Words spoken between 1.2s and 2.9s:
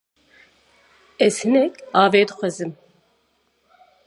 Ez hinek avê dixazim.